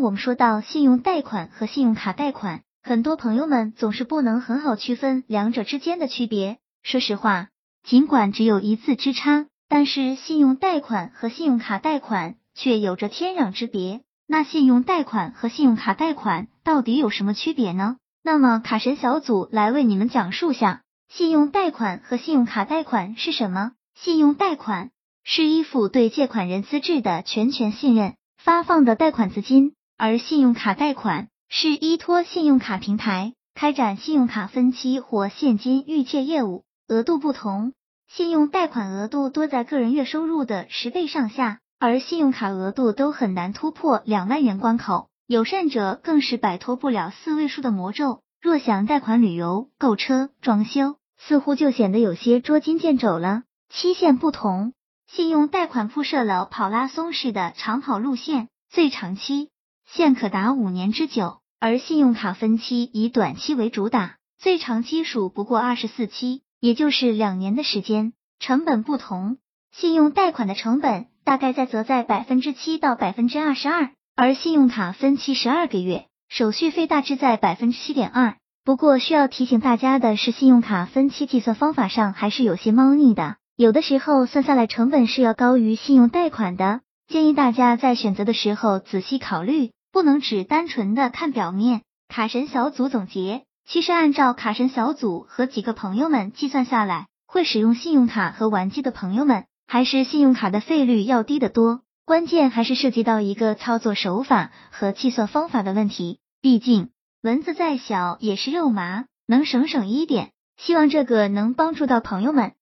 [0.00, 6.58] 我们说到信用贷款和信用卡贷款，很多朋友们总是不能很好区分两者之间的区别。
[6.84, 7.48] 说实话，
[7.82, 14.02] 尽管只有一字之差，但是信用贷款和信用卡贷款却有着天壤之别。
[14.28, 17.96] 那信用贷款和信用卡贷款到底有什么区别呢？
[18.22, 23.72] 那么卡神小组来为你们讲述下，信用贷款和信用卡贷款是什么？
[23.96, 24.90] 信用贷款
[25.24, 37.72] 是依附对借款人资质的全权信任发放的贷款资金，而信用卡贷款是依托信用卡平台开展信用卡分期或现金预借业务，额度不同，
[38.06, 41.58] 信用贷款额度多在个人月收入的十倍上下。
[41.80, 48.22] 而信用卡额度都很难突破两万元关口，有甚者更是摆脱不了四位数的魔咒。
[48.40, 53.42] 若想贷款旅游、购车、装修，似乎就显得有些捉襟见肘了。
[53.68, 54.74] 期限不同，
[55.08, 59.50] 信用贷款铺设了跑拉松式的长跑路线，最长期
[59.90, 68.12] 限可达五年之久；而信用卡分期以短期为主打，最长期数不过二十四期，也就是两年的时间。
[68.38, 69.38] 成本不同，
[69.72, 71.06] 信用贷款的成本。
[71.24, 78.36] 大概在则在百分之七到百分之二十二，而信用卡分期十二个月，手续费大致在百分之七点二。
[78.64, 86.80] 不过需要提醒大家的是，信用卡分期计算方法上还是有些猫腻的，有的时候算下来成本是要高于信用贷款的。
[87.08, 91.82] 建议大家在选择的时候仔细考虑，不能只单纯的看表面。
[92.06, 99.46] 卡神小组总结，其实按照卡神小组和几个朋友们计算下来，会使用信用卡和玩机的朋友们。
[99.66, 106.20] 还是信用卡的费率要低得多，关键还是涉及到一个操作手法和计算方法的问题。
[106.40, 110.30] 毕竟蚊子再小也是肉麻，能省省一点。
[110.56, 112.52] 希望这个能帮助到朋友们。